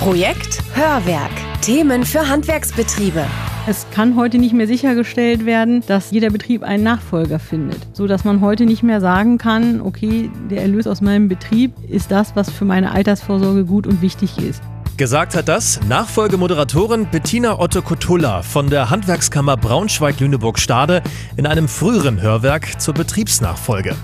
[0.00, 1.32] Projekt Hörwerk.
[1.60, 3.26] Themen für Handwerksbetriebe.
[3.66, 8.22] Es kann heute nicht mehr sichergestellt werden, dass jeder Betrieb einen Nachfolger findet, so dass
[8.22, 12.48] man heute nicht mehr sagen kann, okay, der Erlös aus meinem Betrieb ist das, was
[12.48, 14.62] für meine Altersvorsorge gut und wichtig ist.
[14.96, 21.02] Gesagt hat das Nachfolgemoderatorin Bettina Otto Kotulla von der Handwerkskammer Braunschweig-Lüneburg-Stade
[21.36, 23.96] in einem früheren Hörwerk zur Betriebsnachfolge.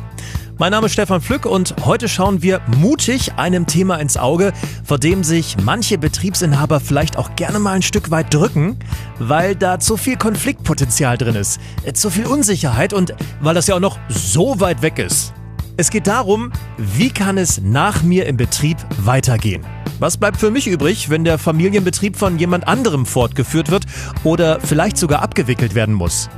[0.56, 4.52] Mein Name ist Stefan Pflück und heute schauen wir mutig einem Thema ins Auge,
[4.84, 8.78] vor dem sich manche Betriebsinhaber vielleicht auch gerne mal ein Stück weit drücken,
[9.18, 11.60] weil da zu viel Konfliktpotenzial drin ist,
[11.94, 15.32] zu viel Unsicherheit und weil das ja auch noch so weit weg ist.
[15.76, 19.66] Es geht darum, wie kann es nach mir im Betrieb weitergehen?
[19.98, 23.86] Was bleibt für mich übrig, wenn der Familienbetrieb von jemand anderem fortgeführt wird
[24.22, 26.28] oder vielleicht sogar abgewickelt werden muss?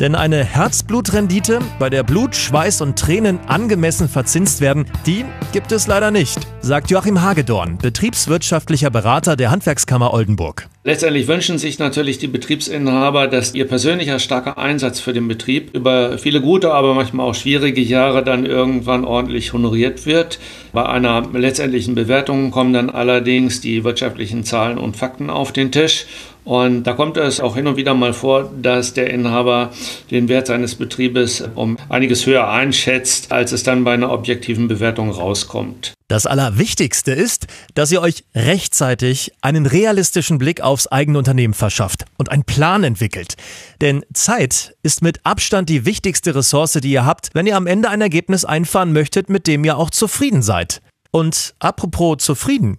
[0.00, 5.86] Denn eine Herzblutrendite, bei der Blut, Schweiß und Tränen angemessen verzinst werden, die gibt es
[5.86, 10.70] leider nicht, sagt Joachim Hagedorn, betriebswirtschaftlicher Berater der Handwerkskammer Oldenburg.
[10.84, 16.16] Letztendlich wünschen sich natürlich die Betriebsinhaber, dass ihr persönlicher starker Einsatz für den Betrieb über
[16.16, 20.38] viele gute, aber manchmal auch schwierige Jahre dann irgendwann ordentlich honoriert wird.
[20.72, 26.06] Bei einer letztendlichen Bewertung kommen dann allerdings die wirtschaftlichen Zahlen und Fakten auf den Tisch
[26.50, 29.70] und da kommt es auch hin und wieder mal vor, dass der Inhaber
[30.10, 35.12] den Wert seines Betriebes um einiges höher einschätzt, als es dann bei einer objektiven Bewertung
[35.12, 35.92] rauskommt.
[36.08, 42.32] Das Allerwichtigste ist, dass ihr euch rechtzeitig einen realistischen Blick aufs eigene Unternehmen verschafft und
[42.32, 43.36] einen Plan entwickelt.
[43.80, 47.90] Denn Zeit ist mit Abstand die wichtigste Ressource, die ihr habt, wenn ihr am Ende
[47.90, 50.82] ein Ergebnis einfahren möchtet, mit dem ihr auch zufrieden seid.
[51.12, 52.78] Und apropos zufrieden.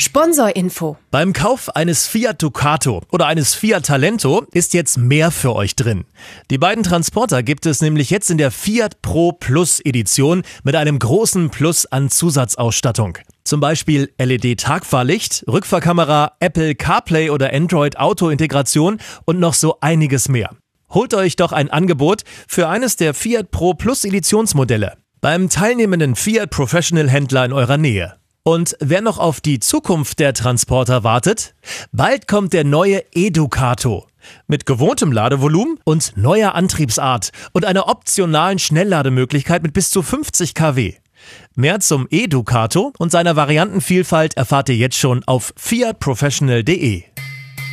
[0.00, 0.96] Sponsorinfo.
[1.10, 6.06] Beim Kauf eines Fiat Ducato oder eines Fiat Talento ist jetzt mehr für euch drin.
[6.50, 10.98] Die beiden Transporter gibt es nämlich jetzt in der Fiat Pro Plus Edition mit einem
[10.98, 13.18] großen Plus an Zusatzausstattung.
[13.44, 20.56] Zum Beispiel LED-Tagfahrlicht, Rückfahrkamera, Apple CarPlay oder Android Auto-Integration und noch so einiges mehr.
[20.88, 26.48] Holt euch doch ein Angebot für eines der Fiat Pro Plus Editionsmodelle beim teilnehmenden Fiat
[26.48, 28.19] Professional Händler in eurer Nähe.
[28.42, 31.54] Und wer noch auf die Zukunft der Transporter wartet,
[31.92, 34.06] bald kommt der neue Educato.
[34.46, 40.94] Mit gewohntem Ladevolumen und neuer Antriebsart und einer optionalen Schnelllademöglichkeit mit bis zu 50 kW.
[41.54, 47.02] Mehr zum Educato und seiner Variantenvielfalt erfahrt ihr jetzt schon auf fiatprofessional.de.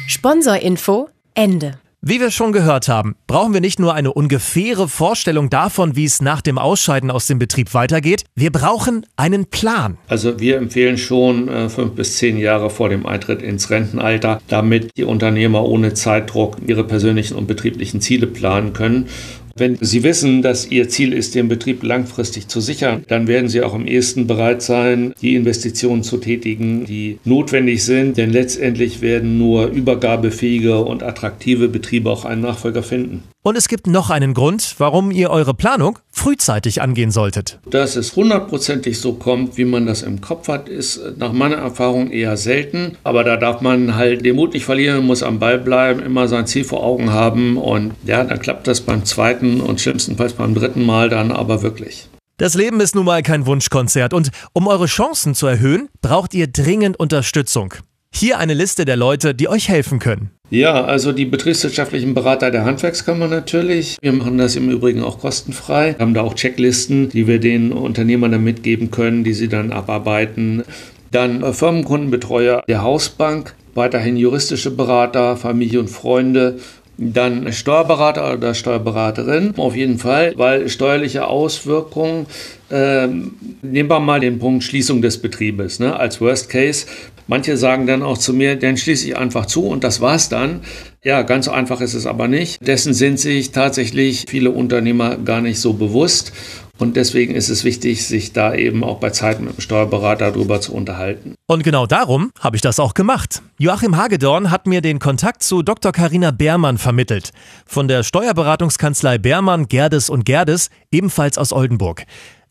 [0.07, 1.79] Sponsorinfo Ende.
[2.09, 6.21] Wie wir schon gehört haben, brauchen wir nicht nur eine ungefähre Vorstellung davon, wie es
[6.21, 9.97] nach dem Ausscheiden aus dem Betrieb weitergeht, wir brauchen einen Plan.
[10.07, 14.91] Also wir empfehlen schon äh, fünf bis zehn Jahre vor dem Eintritt ins Rentenalter, damit
[14.95, 19.09] die Unternehmer ohne Zeitdruck ihre persönlichen und betrieblichen Ziele planen können
[19.57, 23.61] wenn Sie wissen, dass Ihr Ziel ist, den Betrieb langfristig zu sichern, dann werden Sie
[23.61, 28.17] auch am ehesten bereit sein, die Investitionen zu tätigen, die notwendig sind.
[28.17, 33.23] Denn letztendlich werden nur übergabefähige und attraktive Betriebe auch einen Nachfolger finden.
[33.43, 37.57] Und es gibt noch einen Grund, warum ihr eure Planung frühzeitig angehen solltet.
[37.69, 42.11] Dass es hundertprozentig so kommt, wie man das im Kopf hat, ist nach meiner Erfahrung
[42.11, 42.97] eher selten.
[43.05, 46.45] Aber da darf man halt den Mut nicht verlieren, muss am Ball bleiben, immer sein
[46.45, 47.55] Ziel vor Augen haben.
[47.55, 52.09] Und ja, dann klappt das beim zweiten und schlimmstenfalls beim dritten Mal dann aber wirklich.
[52.35, 56.47] Das Leben ist nun mal kein Wunschkonzert und um eure Chancen zu erhöhen, braucht ihr
[56.47, 57.73] dringend Unterstützung.
[58.13, 60.31] Hier eine Liste der Leute, die euch helfen können.
[60.49, 63.97] Ja, also die betriebswirtschaftlichen Berater der Handwerkskammer natürlich.
[64.01, 65.95] Wir machen das im Übrigen auch kostenfrei.
[65.97, 69.73] Wir haben da auch Checklisten, die wir den Unternehmern dann mitgeben können, die sie dann
[69.73, 70.63] abarbeiten.
[71.11, 76.59] Dann äh, Firmenkundenbetreuer der Hausbank, weiterhin juristische Berater, Familie und Freunde
[76.97, 82.25] dann Steuerberater oder Steuerberaterin, auf jeden Fall, weil steuerliche Auswirkungen,
[82.71, 86.87] äh, nehmen wir mal den Punkt Schließung des Betriebes, ne, als Worst Case.
[87.27, 90.61] Manche sagen dann auch zu mir, dann schließe ich einfach zu und das war's dann.
[91.03, 92.65] Ja, ganz so einfach ist es aber nicht.
[92.65, 96.33] Dessen sind sich tatsächlich viele Unternehmer gar nicht so bewusst.
[96.77, 100.61] Und deswegen ist es wichtig, sich da eben auch bei Zeit mit dem Steuerberater darüber
[100.61, 101.33] zu unterhalten.
[101.47, 103.41] Und genau darum habe ich das auch gemacht.
[103.57, 105.91] Joachim Hagedorn hat mir den Kontakt zu Dr.
[105.91, 107.31] Karina Beermann vermittelt.
[107.65, 112.05] Von der Steuerberatungskanzlei Beermann, Gerdes und Gerdes, ebenfalls aus Oldenburg.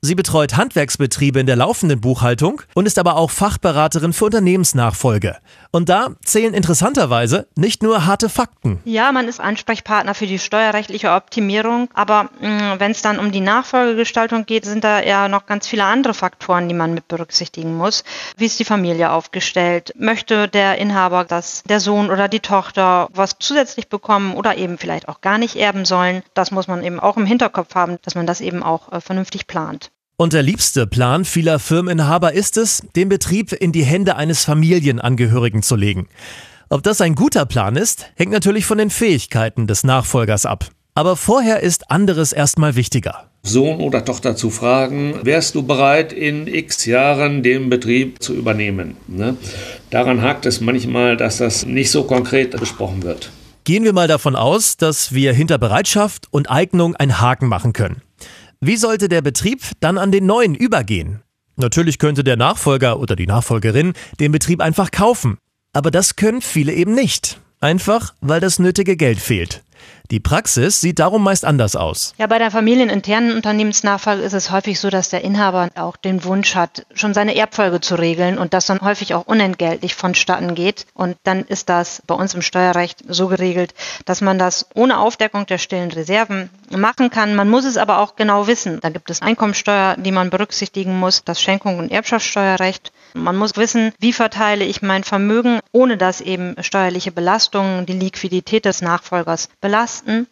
[0.06, 5.38] Sie betreut Handwerksbetriebe in der laufenden Buchhaltung und ist aber auch Fachberaterin für Unternehmensnachfolge.
[5.72, 8.78] Und da zählen interessanterweise nicht nur harte Fakten.
[8.84, 13.40] Ja, man ist Ansprechpartner für die steuerrechtliche Optimierung, aber mm, wenn es dann um die
[13.40, 18.04] Nachfolgegestaltung geht, sind da ja noch ganz viele andere Faktoren, die man mit berücksichtigen muss.
[18.36, 19.92] Wie ist die Familie aufgestellt?
[19.98, 25.08] Möchte der Inhaber, dass der Sohn oder die Tochter was zusätzlich bekommen oder eben vielleicht
[25.08, 26.22] auch gar nicht erben sollen?
[26.32, 29.48] Das muss man eben auch im Hinterkopf haben, dass man das eben auch äh, vernünftig
[29.48, 29.90] plant.
[30.18, 35.62] Und der liebste Plan vieler Firmeninhaber ist es, den Betrieb in die Hände eines Familienangehörigen
[35.62, 36.08] zu legen.
[36.70, 40.68] Ob das ein guter Plan ist, hängt natürlich von den Fähigkeiten des Nachfolgers ab.
[40.94, 43.30] Aber vorher ist anderes erstmal wichtiger.
[43.42, 48.96] Sohn oder Tochter zu fragen, wärst du bereit, in x Jahren den Betrieb zu übernehmen?
[49.08, 49.36] Ne?
[49.90, 53.30] Daran hakt es manchmal, dass das nicht so konkret besprochen wird.
[53.64, 58.00] Gehen wir mal davon aus, dass wir hinter Bereitschaft und Eignung einen Haken machen können.
[58.60, 61.22] Wie sollte der Betrieb dann an den neuen übergehen?
[61.56, 65.38] Natürlich könnte der Nachfolger oder die Nachfolgerin den Betrieb einfach kaufen.
[65.72, 67.38] Aber das können viele eben nicht.
[67.60, 69.62] Einfach, weil das nötige Geld fehlt.
[70.10, 72.14] Die Praxis sieht darum meist anders aus.
[72.16, 76.54] Ja, bei der familieninternen Unternehmensnachfolge ist es häufig so, dass der Inhaber auch den Wunsch
[76.54, 80.86] hat, schon seine Erbfolge zu regeln und das dann häufig auch unentgeltlich vonstatten geht.
[80.94, 83.74] Und dann ist das bei uns im Steuerrecht so geregelt,
[84.04, 87.34] dass man das ohne Aufdeckung der stillen Reserven machen kann.
[87.34, 88.78] Man muss es aber auch genau wissen.
[88.80, 92.92] Da gibt es Einkommensteuer, die man berücksichtigen muss, das Schenkung- und Erbschaftssteuerrecht.
[93.16, 98.64] Man muss wissen, wie verteile ich mein Vermögen, ohne dass eben steuerliche Belastungen die Liquidität
[98.64, 100.26] des Nachfolgers belasten.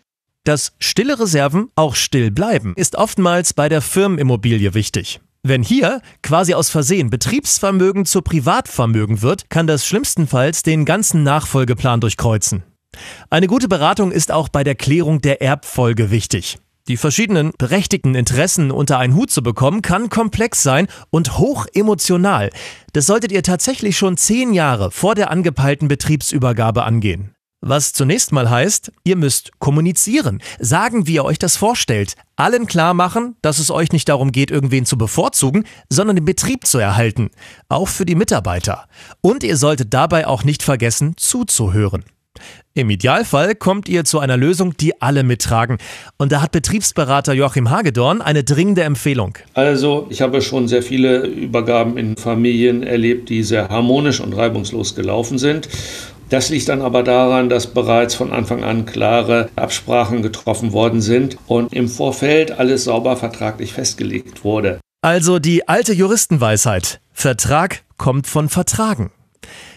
[0.44, 5.20] Dass stille Reserven auch still bleiben, ist oftmals bei der Firmenimmobilie wichtig.
[5.42, 12.00] Wenn hier quasi aus Versehen Betriebsvermögen zu Privatvermögen wird, kann das schlimmstenfalls den ganzen Nachfolgeplan
[12.00, 12.62] durchkreuzen.
[13.30, 16.58] Eine gute Beratung ist auch bei der Klärung der Erbfolge wichtig.
[16.86, 22.50] Die verschiedenen berechtigten Interessen unter einen Hut zu bekommen, kann komplex sein und hoch emotional.
[22.92, 27.34] Das solltet ihr tatsächlich schon zehn Jahre vor der angepeilten Betriebsübergabe angehen.
[27.66, 32.92] Was zunächst mal heißt, ihr müsst kommunizieren, sagen, wie ihr euch das vorstellt, allen klar
[32.92, 37.30] machen, dass es euch nicht darum geht, irgendwen zu bevorzugen, sondern den Betrieb zu erhalten,
[37.70, 38.87] auch für die Mitarbeiter.
[39.22, 42.04] Und ihr solltet dabei auch nicht vergessen, zuzuhören.
[42.75, 45.78] Im Idealfall kommt ihr zu einer Lösung, die alle mittragen.
[46.19, 49.38] Und da hat Betriebsberater Joachim Hagedorn eine dringende Empfehlung.
[49.54, 54.94] Also, ich habe schon sehr viele Übergaben in Familien erlebt, die sehr harmonisch und reibungslos
[54.94, 55.69] gelaufen sind.
[56.31, 61.37] Das liegt dann aber daran, dass bereits von Anfang an klare Absprachen getroffen worden sind
[61.46, 64.80] und im Vorfeld alles sauber vertraglich festgelegt wurde.
[65.02, 67.00] Also die alte Juristenweisheit.
[67.12, 69.12] Vertrag kommt von Vertragen.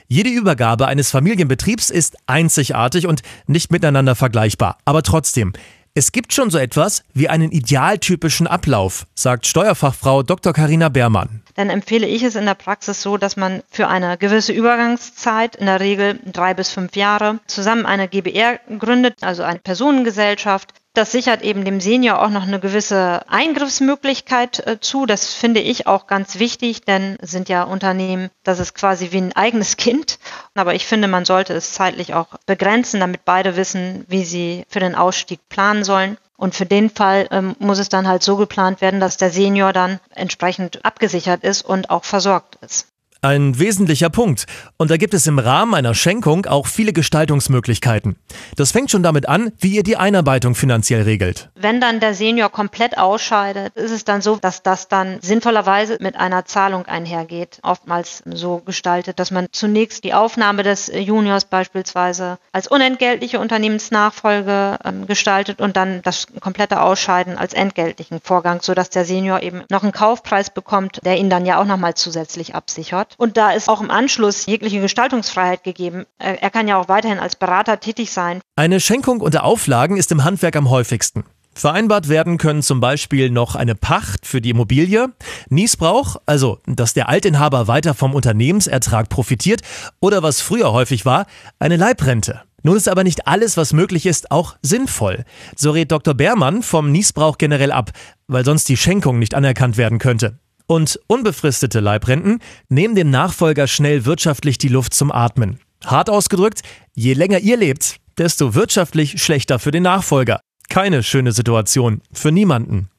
[0.09, 4.77] Jede Übergabe eines Familienbetriebs ist einzigartig und nicht miteinander vergleichbar.
[4.86, 5.51] Aber trotzdem,
[5.95, 10.54] es gibt schon so etwas wie einen idealtypischen Ablauf, sagt Steuerfachfrau Dr.
[10.54, 11.42] Karina Beermann.
[11.56, 15.65] Dann empfehle ich es in der Praxis so, dass man für eine gewisse Übergangszeit, in
[15.65, 21.44] der Regel drei bis fünf Jahre, zusammen eine GBR gründet, also eine Personengesellschaft, das sichert
[21.44, 25.06] eben dem Senior auch noch eine gewisse Eingriffsmöglichkeit äh, zu.
[25.06, 29.36] Das finde ich auch ganz wichtig, denn sind ja Unternehmen, das ist quasi wie ein
[29.36, 30.18] eigenes Kind.
[30.56, 34.80] Aber ich finde, man sollte es zeitlich auch begrenzen, damit beide wissen, wie sie für
[34.80, 36.18] den Ausstieg planen sollen.
[36.36, 39.74] Und für den Fall ähm, muss es dann halt so geplant werden, dass der Senior
[39.74, 42.88] dann entsprechend abgesichert ist und auch versorgt ist.
[43.22, 44.46] Ein wesentlicher Punkt.
[44.78, 48.16] Und da gibt es im Rahmen einer Schenkung auch viele Gestaltungsmöglichkeiten.
[48.56, 51.50] Das fängt schon damit an, wie ihr die Einarbeitung finanziell regelt.
[51.56, 56.16] Wenn dann der Senior komplett ausscheidet, ist es dann so, dass das dann sinnvollerweise mit
[56.16, 57.60] einer Zahlung einhergeht.
[57.64, 65.08] Oftmals so gestaltet, dass man zunächst die Aufnahme des Juniors beispielsweise als unentgeltliche Unternehmensnachfolge ähm,
[65.08, 69.92] gestaltet und dann das komplette Ausscheiden als entgeltlichen Vorgang, sodass der Senior eben noch einen
[69.92, 73.15] Kaufpreis bekommt, der ihn dann ja auch nochmal zusätzlich absichert hat.
[73.18, 76.05] Und da ist auch im Anschluss jegliche Gestaltungsfreiheit gegeben.
[76.17, 78.41] Er kann ja auch weiterhin als Berater tätig sein.
[78.55, 81.24] Eine Schenkung unter Auflagen ist im Handwerk am häufigsten.
[81.53, 85.08] Vereinbart werden können zum Beispiel noch eine Pacht für die Immobilie,
[85.50, 89.62] Niesbrauch, also dass der Altinhaber weiter vom Unternehmensertrag profitiert,
[90.00, 91.25] oder was früher häufig war,
[91.58, 92.43] eine Leibrente.
[92.62, 95.25] Nun ist aber nicht alles, was möglich ist, auch sinnvoll.
[95.55, 96.13] So rät Dr.
[96.13, 97.91] Beermann vom Niesbrauch generell ab,
[98.27, 100.38] weil sonst die Schenkung nicht anerkannt werden könnte.
[100.67, 105.59] Und unbefristete Leibrenten nehmen dem Nachfolger schnell wirtschaftlich die Luft zum Atmen.
[105.86, 106.62] Hart ausgedrückt,
[106.93, 110.41] je länger ihr lebt, desto wirtschaftlich schlechter für den Nachfolger.
[110.69, 112.89] Keine schöne Situation für niemanden.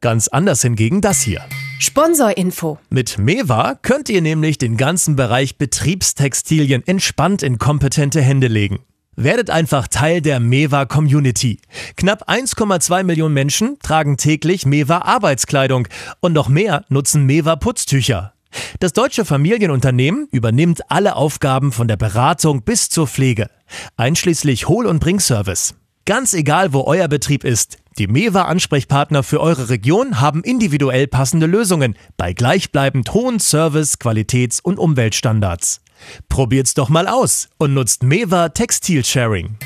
[0.00, 1.44] Ganz anders hingegen das hier.
[1.80, 2.78] Sponsorinfo.
[2.88, 8.78] Mit Mewa könnt ihr nämlich den ganzen Bereich Betriebstextilien entspannt in kompetente Hände legen.
[9.22, 11.60] Werdet einfach Teil der Mewa Community.
[11.98, 15.88] Knapp 1,2 Millionen Menschen tragen täglich Mewa Arbeitskleidung
[16.20, 18.32] und noch mehr nutzen Mewa Putztücher.
[18.78, 23.50] Das deutsche Familienunternehmen übernimmt alle Aufgaben von der Beratung bis zur Pflege,
[23.98, 25.74] einschließlich Hohl- und Bringservice.
[26.06, 31.94] Ganz egal, wo euer Betrieb ist, die Mewa-Ansprechpartner für eure Region haben individuell passende Lösungen
[32.16, 35.82] bei gleichbleibend hohen Service-, Qualitäts- und Umweltstandards.
[36.28, 39.56] Probiert's doch mal aus und nutzt Mewa Textil Sharing.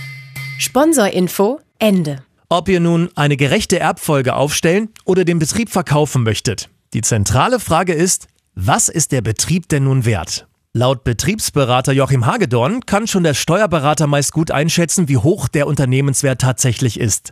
[0.59, 2.25] Sponsorinfo Ende.
[2.49, 6.69] Ob ihr nun eine gerechte Erbfolge aufstellen oder den Betrieb verkaufen möchtet.
[6.93, 10.47] Die zentrale Frage ist, was ist der Betrieb denn nun wert?
[10.73, 16.41] Laut Betriebsberater Joachim Hagedorn kann schon der Steuerberater meist gut einschätzen, wie hoch der Unternehmenswert
[16.41, 17.31] tatsächlich ist.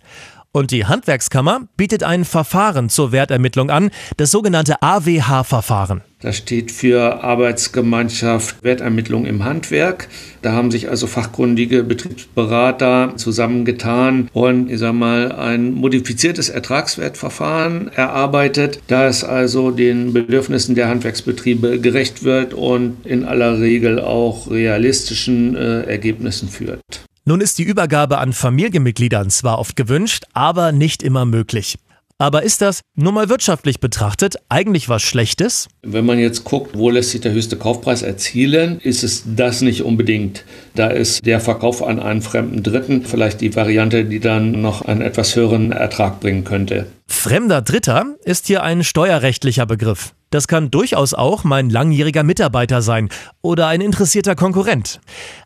[0.54, 6.02] Und die Handwerkskammer bietet ein Verfahren zur Wertermittlung an, das sogenannte AWH-Verfahren.
[6.20, 10.08] Das steht für Arbeitsgemeinschaft Wertermittlung im Handwerk.
[10.42, 18.80] Da haben sich also fachkundige Betriebsberater zusammengetan und ich sag mal ein modifiziertes Ertragswertverfahren erarbeitet,
[18.88, 25.84] das also den Bedürfnissen der Handwerksbetriebe gerecht wird und in aller Regel auch realistischen äh,
[25.84, 27.01] Ergebnissen führt.
[27.24, 31.76] Nun ist die Übergabe an Familienmitgliedern zwar oft gewünscht, aber nicht immer möglich.
[32.18, 35.68] Aber ist das, nur mal wirtschaftlich betrachtet, eigentlich was Schlechtes?
[35.82, 39.82] Wenn man jetzt guckt, wo lässt sich der höchste Kaufpreis erzielen, ist es das nicht
[39.82, 40.44] unbedingt.
[40.74, 45.00] Da ist der Verkauf an einen fremden Dritten vielleicht die Variante, die dann noch einen
[45.00, 46.86] etwas höheren Ertrag bringen könnte.
[47.06, 50.14] Fremder Dritter ist hier ein steuerrechtlicher Begriff.
[50.30, 53.10] Das kann durchaus auch mein langjähriger Mitarbeiter sein
[53.42, 54.98] oder ein interessierter Konkurrent.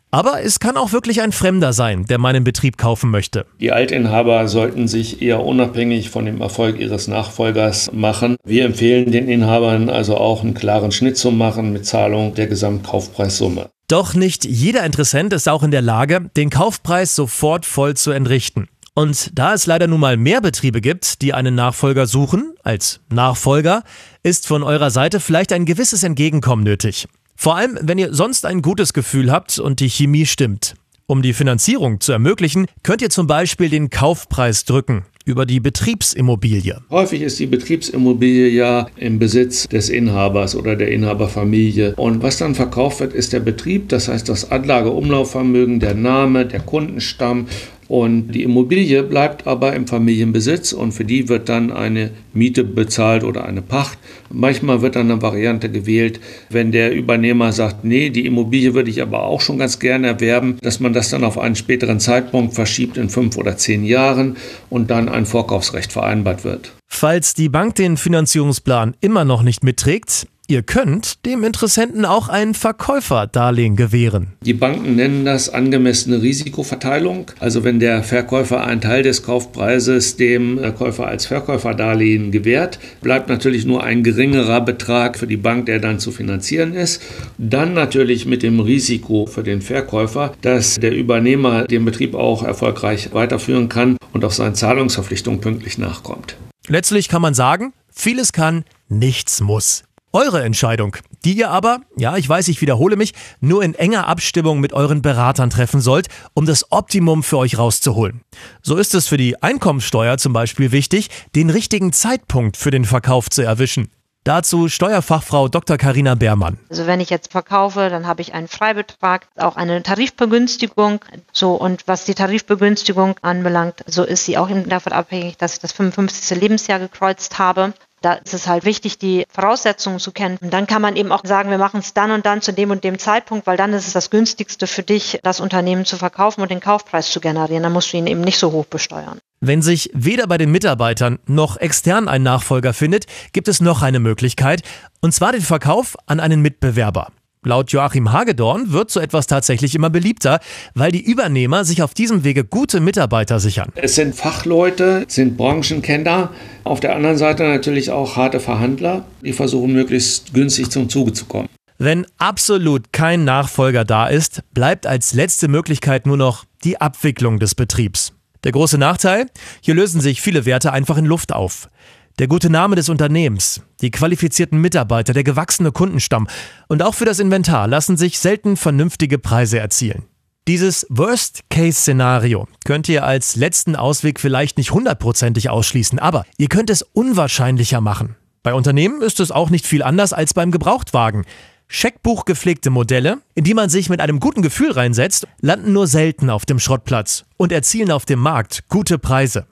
[0.09, 3.45] Aber es kann auch wirklich ein Fremder sein, der meinen Betrieb kaufen möchte.
[3.59, 8.37] Die Altinhaber sollten sich eher unabhängig von dem Erfolg ihres Nachfolgers machen.
[8.45, 13.69] Wir empfehlen den Inhabern also auch einen klaren Schnitt zu machen mit Zahlung der Gesamtkaufpreissumme.
[13.89, 18.67] Doch nicht jeder Interessent ist auch in der Lage, den Kaufpreis sofort voll zu entrichten.
[18.93, 23.83] Und da es leider nun mal mehr Betriebe gibt, die einen Nachfolger suchen als Nachfolger,
[24.23, 27.07] ist von eurer Seite vielleicht ein gewisses Entgegenkommen nötig.
[27.39, 30.73] Vor allem, wenn ihr sonst ein gutes Gefühl habt und die Chemie stimmt.
[31.05, 36.81] Um die Finanzierung zu ermöglichen, könnt ihr zum Beispiel den Kaufpreis drücken über die Betriebsimmobilie.
[36.89, 41.93] Häufig ist die Betriebsimmobilie ja im Besitz des Inhabers oder der Inhaberfamilie.
[41.95, 46.61] Und was dann verkauft wird, ist der Betrieb, das heißt das Anlageumlaufvermögen, der Name, der
[46.61, 47.47] Kundenstamm
[47.87, 53.23] und die Immobilie bleibt aber im Familienbesitz und für die wird dann eine Miete bezahlt
[53.23, 53.97] oder eine Pacht.
[54.29, 59.01] Manchmal wird dann eine Variante gewählt, wenn der Übernehmer sagt, nee, die Immobilie würde ich
[59.01, 62.97] aber auch schon ganz gerne erwerben, dass man das dann auf einen späteren Zeitpunkt verschiebt
[62.97, 64.35] in fünf oder zehn Jahren
[64.69, 66.73] und dann ein Vorkaufsrecht vereinbart wird.
[66.87, 72.53] Falls die Bank den Finanzierungsplan immer noch nicht mitträgt, Ihr könnt dem Interessenten auch ein
[72.53, 74.27] Verkäuferdarlehen gewähren.
[74.45, 77.31] Die Banken nennen das angemessene Risikoverteilung.
[77.41, 83.65] Also wenn der Verkäufer einen Teil des Kaufpreises dem Käufer als Verkäuferdarlehen gewährt, bleibt natürlich
[83.65, 87.01] nur ein geringerer Betrag für die Bank, der dann zu finanzieren ist.
[87.37, 93.09] Dann natürlich mit dem Risiko für den Verkäufer, dass der Übernehmer den Betrieb auch erfolgreich
[93.11, 96.37] weiterführen kann und auf seine Zahlungsverpflichtungen pünktlich nachkommt.
[96.69, 99.83] Letztlich kann man sagen, vieles kann, nichts muss.
[100.13, 100.95] Eure Entscheidung,
[101.25, 105.01] die ihr aber, ja, ich weiß, ich wiederhole mich, nur in enger Abstimmung mit euren
[105.01, 108.21] Beratern treffen sollt, um das Optimum für euch rauszuholen.
[108.61, 113.29] So ist es für die Einkommensteuer zum Beispiel wichtig, den richtigen Zeitpunkt für den Verkauf
[113.29, 113.91] zu erwischen.
[114.27, 115.77] Dazu Steuerfachfrau Dr.
[115.77, 116.57] Karina Beermann.
[116.69, 120.99] Also wenn ich jetzt verkaufe, dann habe ich einen Freibetrag, auch eine Tarifbegünstigung.
[121.31, 125.71] So und was die Tarifbegünstigung anbelangt, so ist sie auch davon abhängig, dass ich das
[125.71, 126.41] 55.
[126.41, 127.73] Lebensjahr gekreuzt habe.
[128.01, 130.37] Da ist es halt wichtig, die Voraussetzungen zu kennen.
[130.39, 132.71] Und dann kann man eben auch sagen, wir machen es dann und dann zu dem
[132.71, 136.41] und dem Zeitpunkt, weil dann ist es das günstigste für dich, das Unternehmen zu verkaufen
[136.41, 137.63] und den Kaufpreis zu generieren.
[137.63, 139.19] Dann musst du ihn eben nicht so hoch besteuern.
[139.39, 143.99] Wenn sich weder bei den Mitarbeitern noch extern ein Nachfolger findet, gibt es noch eine
[143.99, 144.63] Möglichkeit,
[144.99, 147.09] und zwar den Verkauf an einen Mitbewerber.
[147.47, 150.39] Laut Joachim Hagedorn wird so etwas tatsächlich immer beliebter,
[150.75, 153.71] weil die Übernehmer sich auf diesem Wege gute Mitarbeiter sichern.
[153.75, 156.31] Es sind Fachleute, sind Branchenkenner,
[156.65, 161.25] auf der anderen Seite natürlich auch harte Verhandler, die versuchen möglichst günstig zum Zuge zu
[161.25, 161.47] kommen.
[161.77, 167.55] Wenn absolut kein Nachfolger da ist, bleibt als letzte Möglichkeit nur noch die Abwicklung des
[167.55, 168.13] Betriebs.
[168.43, 169.27] Der große Nachteil?
[169.61, 171.69] Hier lösen sich viele Werte einfach in Luft auf.
[172.19, 176.27] Der gute Name des Unternehmens, die qualifizierten Mitarbeiter, der gewachsene Kundenstamm
[176.67, 180.05] und auch für das Inventar lassen sich selten vernünftige Preise erzielen.
[180.47, 186.81] Dieses Worst-Case-Szenario könnt ihr als letzten Ausweg vielleicht nicht hundertprozentig ausschließen, aber ihr könnt es
[186.81, 188.15] unwahrscheinlicher machen.
[188.41, 191.23] Bei Unternehmen ist es auch nicht viel anders als beim Gebrauchtwagen.
[191.67, 196.31] Scheckbuch gepflegte Modelle, in die man sich mit einem guten Gefühl reinsetzt, landen nur selten
[196.31, 199.45] auf dem Schrottplatz und erzielen auf dem Markt gute Preise.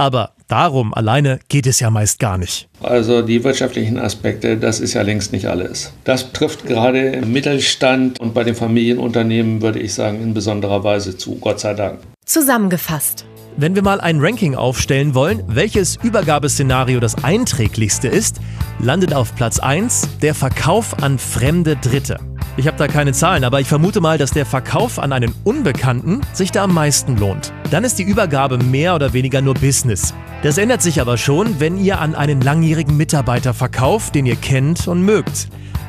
[0.00, 2.70] Aber darum alleine geht es ja meist gar nicht.
[2.82, 5.92] Also die wirtschaftlichen Aspekte, das ist ja längst nicht alles.
[6.04, 11.18] Das trifft gerade im Mittelstand und bei den Familienunternehmen, würde ich sagen, in besonderer Weise
[11.18, 11.98] zu, Gott sei Dank.
[12.24, 13.26] Zusammengefasst.
[13.58, 18.40] Wenn wir mal ein Ranking aufstellen wollen, welches Übergabeszenario das einträglichste ist,
[18.78, 22.29] landet auf Platz 1 der Verkauf an fremde Dritte.
[22.56, 26.20] Ich habe da keine Zahlen, aber ich vermute mal, dass der Verkauf an einen Unbekannten
[26.32, 27.52] sich da am meisten lohnt.
[27.70, 30.14] Dann ist die Übergabe mehr oder weniger nur Business.
[30.42, 34.88] Das ändert sich aber schon, wenn ihr an einen langjährigen Mitarbeiter verkauft, den ihr kennt
[34.88, 35.48] und mögt.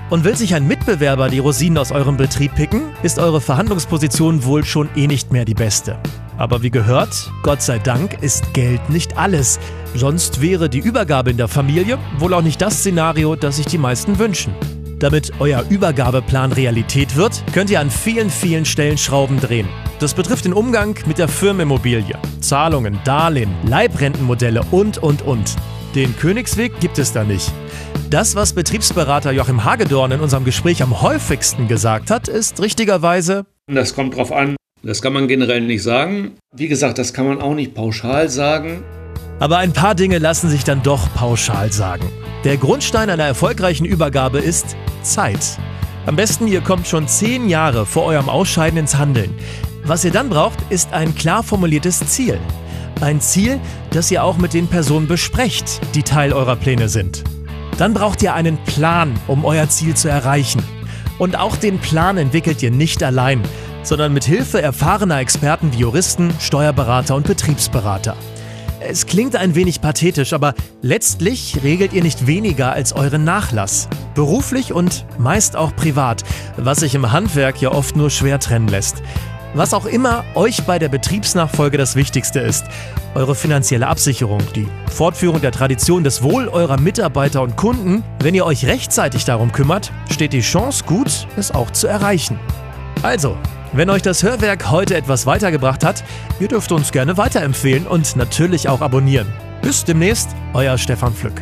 [0.09, 4.65] Und will sich ein Mitbewerber die Rosinen aus eurem Betrieb picken, ist eure Verhandlungsposition wohl
[4.65, 5.97] schon eh nicht mehr die beste.
[6.37, 9.59] Aber wie gehört, Gott sei Dank ist Geld nicht alles.
[9.95, 13.77] Sonst wäre die Übergabe in der Familie wohl auch nicht das Szenario, das sich die
[13.77, 14.53] meisten wünschen.
[15.01, 19.67] Damit euer Übergabeplan Realität wird, könnt ihr an vielen, vielen Stellen Schrauben drehen.
[19.99, 25.55] Das betrifft den Umgang mit der Firmenimmobilie, Zahlungen, Darlehen, Leibrentenmodelle und, und, und.
[25.95, 27.51] Den Königsweg gibt es da nicht.
[28.11, 33.47] Das, was Betriebsberater Joachim Hagedorn in unserem Gespräch am häufigsten gesagt hat, ist richtigerweise.
[33.65, 34.55] Das kommt drauf an.
[34.83, 36.33] Das kann man generell nicht sagen.
[36.55, 38.83] Wie gesagt, das kann man auch nicht pauschal sagen.
[39.41, 42.11] Aber ein paar Dinge lassen sich dann doch pauschal sagen.
[42.43, 45.57] Der Grundstein einer erfolgreichen Übergabe ist Zeit.
[46.05, 49.33] Am besten, ihr kommt schon zehn Jahre vor eurem Ausscheiden ins Handeln.
[49.83, 52.39] Was ihr dann braucht, ist ein klar formuliertes Ziel.
[53.01, 57.23] Ein Ziel, das ihr auch mit den Personen besprecht, die Teil eurer Pläne sind.
[57.79, 60.61] Dann braucht ihr einen Plan, um euer Ziel zu erreichen.
[61.17, 63.41] Und auch den Plan entwickelt ihr nicht allein,
[63.81, 68.15] sondern mit Hilfe erfahrener Experten wie Juristen, Steuerberater und Betriebsberater.
[68.87, 73.87] Es klingt ein wenig pathetisch, aber letztlich regelt ihr nicht weniger als euren Nachlass.
[74.15, 76.23] Beruflich und meist auch privat,
[76.57, 79.03] was sich im Handwerk ja oft nur schwer trennen lässt.
[79.53, 82.65] Was auch immer euch bei der Betriebsnachfolge das Wichtigste ist,
[83.15, 88.45] eure finanzielle Absicherung, die Fortführung der Tradition des Wohl eurer Mitarbeiter und Kunden, wenn ihr
[88.45, 92.39] euch rechtzeitig darum kümmert, steht die Chance gut, es auch zu erreichen.
[93.03, 93.37] Also,
[93.73, 96.03] wenn euch das Hörwerk heute etwas weitergebracht hat,
[96.39, 99.27] ihr dürft uns gerne weiterempfehlen und natürlich auch abonnieren.
[99.61, 101.41] Bis demnächst, euer Stefan Pflück.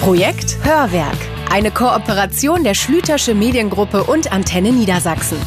[0.00, 1.16] Projekt Hörwerk.
[1.50, 5.38] Eine Kooperation der Schlütersche Mediengruppe und Antenne Niedersachsen.